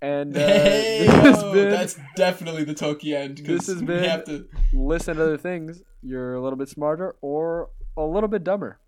[0.00, 3.38] And uh, Hey, this yo, been that's definitely the Tolkien end.
[3.38, 4.46] This has been- have to.
[4.72, 5.82] Lists and Other Things.
[6.02, 8.78] You're a little bit smarter or a little bit dumber.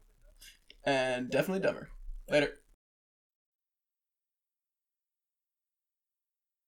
[0.84, 1.88] and definitely dumber.
[2.30, 2.52] Later.